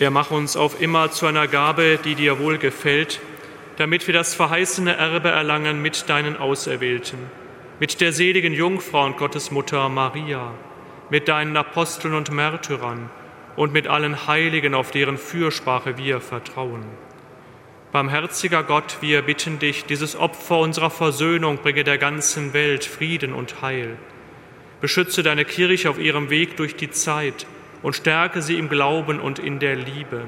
[0.00, 3.20] Er mach uns auf immer zu einer Gabe, die dir wohl gefällt,
[3.76, 7.18] damit wir das verheißene Erbe erlangen mit deinen Auserwählten,
[7.78, 10.52] mit der seligen Jungfrau und Gottesmutter Maria,
[11.10, 13.08] mit deinen Aposteln und Märtyrern
[13.54, 16.84] und mit allen Heiligen, auf deren Fürsprache wir vertrauen.
[17.92, 23.62] Barmherziger Gott, wir bitten dich, dieses Opfer unserer Versöhnung bringe der ganzen Welt Frieden und
[23.62, 23.96] Heil.
[24.80, 27.46] Beschütze deine Kirche auf ihrem Weg durch die Zeit
[27.84, 30.22] und stärke sie im Glauben und in der Liebe.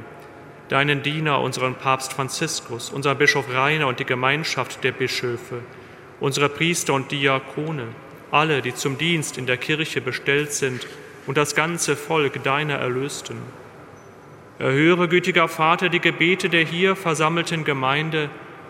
[0.68, 5.61] Deinen Diener, unseren Papst Franziskus, unseren Bischof Rainer und die Gemeinschaft der Bischöfe,
[6.20, 7.84] unsere Priester und Diakone,
[8.30, 10.86] alle, die zum Dienst in der Kirche bestellt sind
[11.26, 13.38] und das ganze Volk deiner Erlösten.
[14.59, 18.28] Erhöre, gütiger Vater, die Gebete der hier versammelten Gemeinde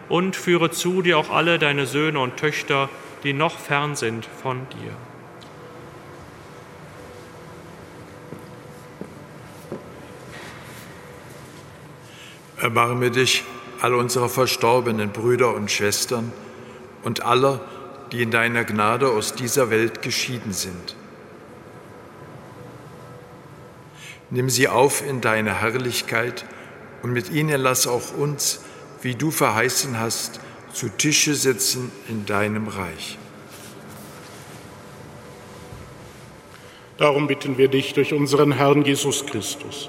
[0.09, 2.89] und führe zu dir auch alle deine Söhne und Töchter,
[3.25, 4.93] die noch fern sind von dir.
[12.67, 13.45] Erbarme dich
[13.81, 16.33] all unserer verstorbenen Brüder und Schwestern
[17.05, 17.61] und aller,
[18.11, 20.97] die in deiner Gnade aus dieser Welt geschieden sind.
[24.31, 26.45] Nimm sie auf in deine Herrlichkeit
[27.05, 28.63] und mit ihnen lass auch uns,
[29.01, 30.41] wie du verheißen hast,
[30.73, 33.17] zu Tische sitzen in deinem Reich.
[36.99, 39.89] Darum bitten wir dich durch unseren Herrn Jesus Christus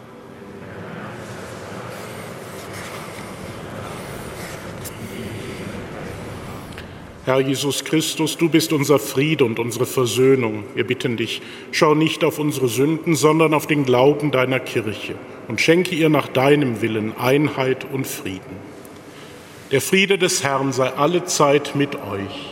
[7.23, 10.63] Herr Jesus Christus, du bist unser Friede und unsere Versöhnung.
[10.73, 15.13] Wir bitten dich, schau nicht auf unsere Sünden, sondern auf den Glauben deiner Kirche
[15.47, 18.71] und schenke ihr nach deinem Willen Einheit und Frieden.
[19.69, 22.50] Der Friede des Herrn sei alle Zeit mit euch.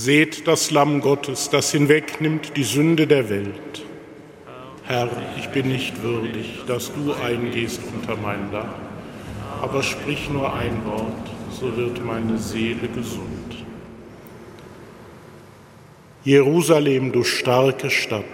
[0.00, 3.84] Seht das Lamm Gottes, das hinwegnimmt die Sünde der Welt.
[4.84, 8.76] Herr, ich bin nicht würdig, dass du eingehst unter mein Dach,
[9.60, 13.64] aber sprich nur ein Wort, so wird meine Seele gesund.
[16.22, 18.24] Jerusalem, du starke Stadt,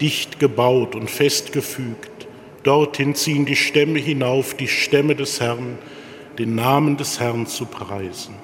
[0.00, 2.26] dicht gebaut und fest gefügt,
[2.64, 5.78] dorthin ziehen die Stämme hinauf, die Stämme des Herrn,
[6.40, 8.34] den Namen des Herrn zu preisen.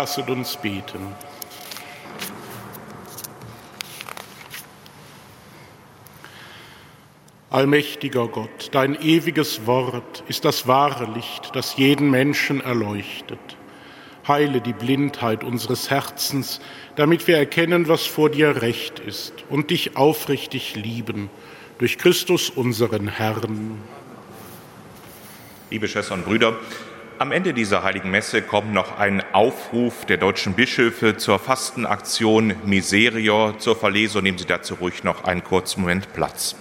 [0.00, 1.14] Lasset uns beten.
[7.50, 13.58] Allmächtiger Gott, dein ewiges Wort ist das wahre Licht, das jeden Menschen erleuchtet.
[14.26, 16.62] Heile die Blindheit unseres Herzens,
[16.96, 21.28] damit wir erkennen, was vor dir recht ist und dich aufrichtig lieben,
[21.76, 23.82] durch Christus unseren Herrn.
[25.68, 26.56] Liebe Schwestern und Brüder,
[27.20, 33.58] am Ende dieser heiligen Messe kommt noch ein Aufruf der deutschen Bischöfe zur Fastenaktion Miserior
[33.58, 34.22] zur Verlesung.
[34.22, 36.56] Nehmen Sie dazu ruhig noch einen kurzen Moment Platz.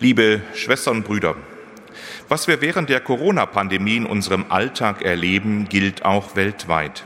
[0.00, 1.36] Liebe Schwestern und Brüder,
[2.30, 7.04] was wir während der Corona-Pandemie in unserem Alltag erleben, gilt auch weltweit.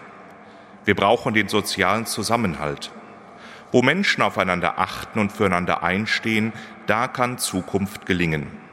[0.85, 2.93] Wir brauchen den sozialen Zusammenhalt.
[3.73, 6.53] Wo Menschen aufeinander achten und füreinander einstehen,
[6.87, 8.68] da kann Zukunft gelingen.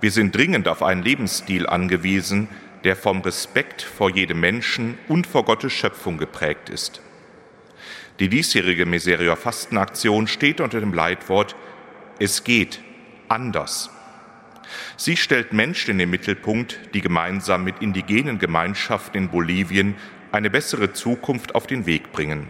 [0.00, 2.48] Wir sind dringend auf einen Lebensstil angewiesen,
[2.84, 7.02] der vom Respekt vor jedem Menschen und vor Gottes Schöpfung geprägt ist.
[8.18, 11.56] Die diesjährige Miserior Fastenaktion steht unter dem Leitwort
[12.18, 12.80] Es geht
[13.28, 13.90] anders.
[14.96, 19.96] Sie stellt Menschen in den Mittelpunkt, die gemeinsam mit indigenen Gemeinschaften in Bolivien
[20.32, 22.48] eine bessere Zukunft auf den Weg bringen.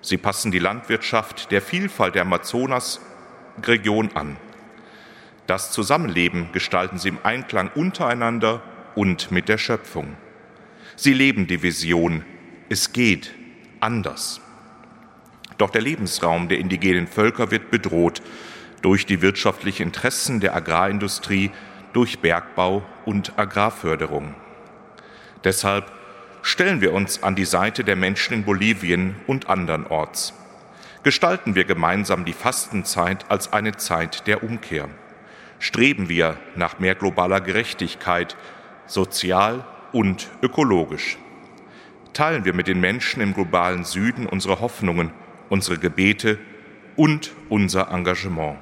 [0.00, 4.36] Sie passen die Landwirtschaft der Vielfalt der Amazonasregion an.
[5.48, 8.62] Das Zusammenleben gestalten sie im Einklang untereinander
[8.94, 10.14] und mit der Schöpfung.
[10.94, 12.22] Sie leben die Vision,
[12.68, 13.34] es geht
[13.80, 14.42] anders.
[15.56, 18.20] Doch der Lebensraum der indigenen Völker wird bedroht
[18.82, 21.50] durch die wirtschaftlichen Interessen der Agrarindustrie,
[21.94, 24.34] durch Bergbau und Agrarförderung.
[25.44, 25.90] Deshalb
[26.42, 30.34] stellen wir uns an die Seite der Menschen in Bolivien und andernorts.
[31.04, 34.90] Gestalten wir gemeinsam die Fastenzeit als eine Zeit der Umkehr.
[35.58, 38.36] Streben wir nach mehr globaler Gerechtigkeit,
[38.86, 41.18] sozial und ökologisch.
[42.12, 45.12] Teilen wir mit den Menschen im globalen Süden unsere Hoffnungen,
[45.48, 46.38] unsere Gebete
[46.96, 48.58] und unser Engagement.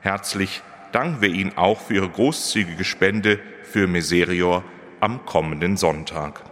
[0.00, 0.62] Herzlich
[0.92, 4.64] danken wir Ihnen auch für Ihre großzügige Spende für Miserior
[5.00, 6.42] am kommenden Sonntag.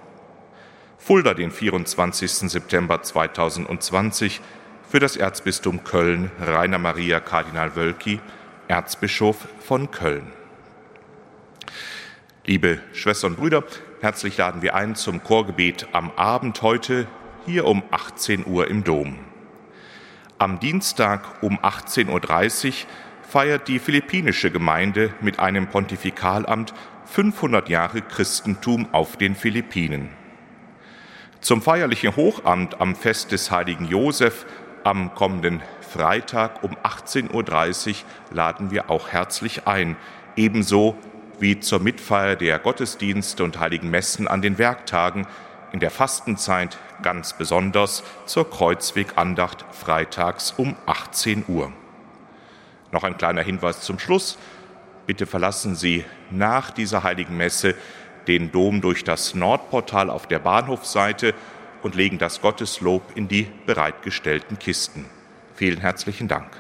[0.99, 2.31] Fulda, den 24.
[2.31, 4.41] September 2020,
[4.89, 8.21] für das Erzbistum Köln Rainer Maria Kardinal Wölki,
[8.69, 10.31] Erzbischof von Köln.
[12.45, 13.65] Liebe Schwestern und Brüder,
[14.03, 17.07] herzlich laden wir ein zum Chorgebet am Abend heute
[17.47, 19.19] hier um 18 Uhr im Dom.
[20.37, 22.73] Am Dienstag um 18.30 Uhr
[23.23, 26.75] feiert die philippinische Gemeinde mit einem Pontifikalamt
[27.07, 30.11] 500 Jahre Christentum auf den Philippinen.
[31.41, 34.45] Zum feierlichen Hochamt am Fest des heiligen Josef
[34.89, 37.95] am kommenden Freitag um 18.30 Uhr
[38.31, 39.97] laden wir auch herzlich ein,
[40.35, 40.97] ebenso
[41.39, 45.27] wie zur Mitfeier der Gottesdienste und heiligen Messen an den Werktagen,
[45.73, 51.71] in der Fastenzeit ganz besonders zur Kreuzwegandacht freitags um 18 Uhr.
[52.91, 54.39] Noch ein kleiner Hinweis zum Schluss.
[55.07, 57.75] Bitte verlassen Sie nach dieser heiligen Messe
[58.27, 61.35] den Dom durch das Nordportal auf der Bahnhofseite
[61.83, 65.07] und legen das Gotteslob in die bereitgestellten Kisten.
[65.55, 66.51] Vielen herzlichen Dank.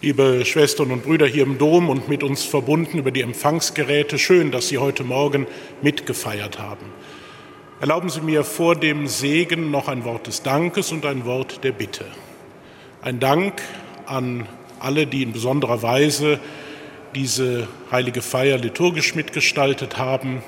[0.00, 4.50] Liebe Schwestern und Brüder hier im Dom und mit uns verbunden über die Empfangsgeräte, schön,
[4.50, 5.46] dass Sie heute Morgen
[5.82, 6.86] mitgefeiert haben.
[7.80, 11.70] Erlauben Sie mir vor dem Segen noch ein Wort des Dankes und ein Wort der
[11.70, 12.04] Bitte.
[13.02, 13.62] Ein Dank
[14.04, 14.48] an
[14.80, 16.40] alle, die in besonderer Weise
[17.14, 20.42] diese heilige Feier liturgisch mitgestaltet haben.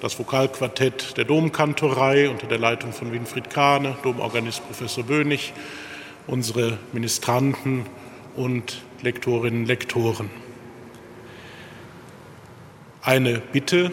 [0.00, 5.52] Das Vokalquartett der Domkantorei unter der Leitung von Winfried Kahne, Domorganist Professor Bönig,
[6.26, 7.84] unsere Ministranten
[8.34, 10.30] und Lektorinnen und Lektoren.
[13.02, 13.90] Eine Bitte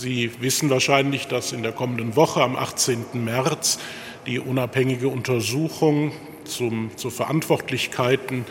[0.00, 3.04] Sie wissen wahrscheinlich, dass in der kommenden Woche am 18.
[3.14, 3.80] März
[4.26, 6.12] die unabhängige Untersuchung
[6.44, 8.44] zum, zu Verantwortlichkeiten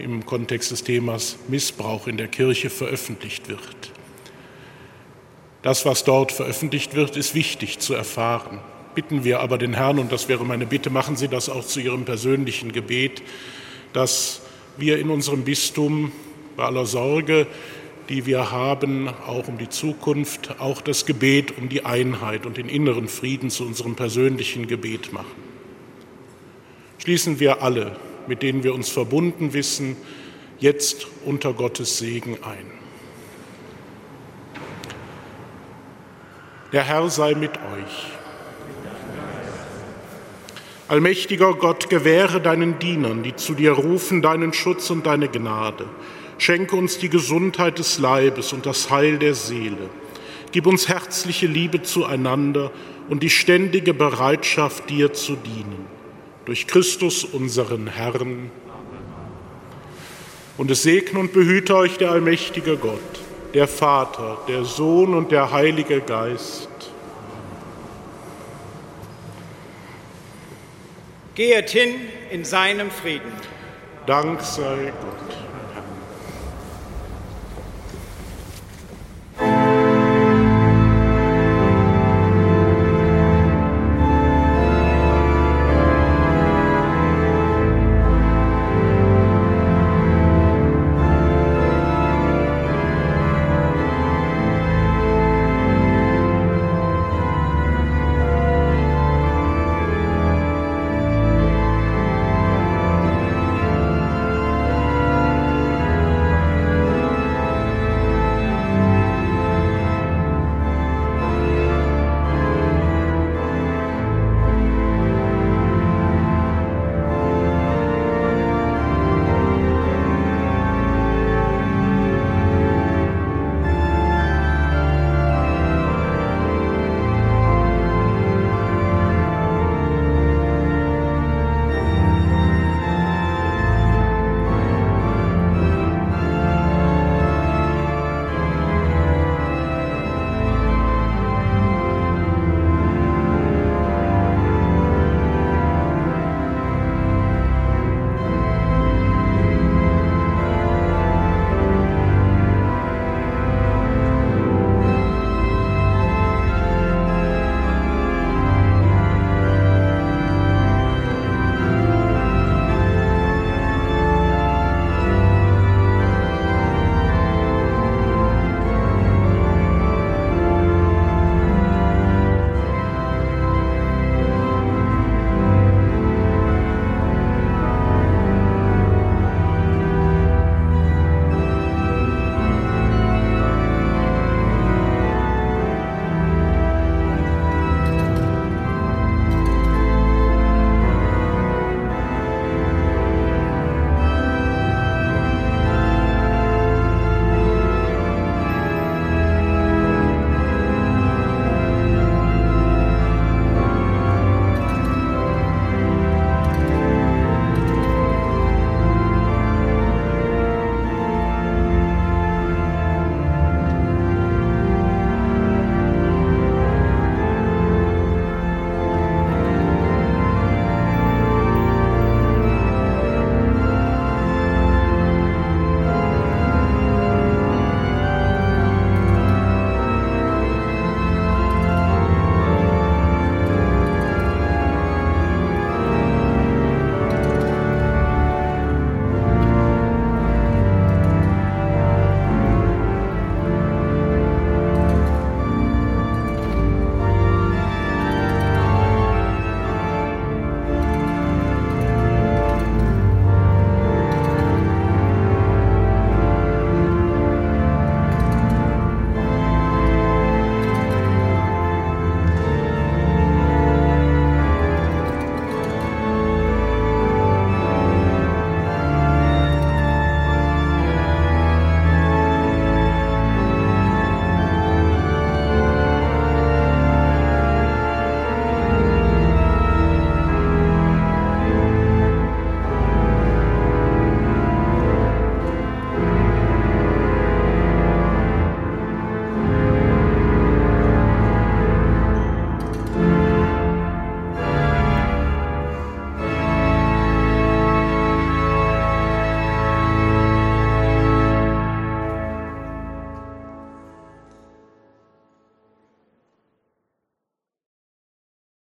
[0.00, 3.92] im Kontext des Themas Missbrauch in der Kirche veröffentlicht wird.
[5.62, 8.58] Das, was dort veröffentlicht wird, ist wichtig zu erfahren.
[8.96, 11.78] Bitten wir aber den Herrn, und das wäre meine Bitte, machen Sie das auch zu
[11.78, 13.22] Ihrem persönlichen Gebet,
[13.92, 14.42] dass
[14.76, 16.10] wir in unserem Bistum
[16.56, 17.46] bei aller Sorge
[18.10, 22.68] die wir haben, auch um die Zukunft, auch das Gebet um die Einheit und den
[22.68, 25.30] inneren Frieden zu unserem persönlichen Gebet machen.
[26.98, 29.96] Schließen wir alle, mit denen wir uns verbunden wissen,
[30.58, 32.66] jetzt unter Gottes Segen ein.
[36.72, 38.06] Der Herr sei mit euch.
[40.88, 45.86] Allmächtiger Gott, gewähre deinen Dienern, die zu dir rufen, deinen Schutz und deine Gnade
[46.40, 49.90] Schenke uns die Gesundheit des Leibes und das Heil der Seele.
[50.52, 52.72] Gib uns herzliche Liebe zueinander
[53.10, 55.84] und die ständige Bereitschaft, dir zu dienen.
[56.46, 58.50] Durch Christus, unseren Herrn.
[60.56, 63.20] Und es segne und behüte euch der allmächtige Gott,
[63.52, 66.70] der Vater, der Sohn und der Heilige Geist.
[71.34, 71.96] Gehet hin
[72.30, 73.30] in seinem Frieden.
[74.06, 75.39] Dank sei Gott.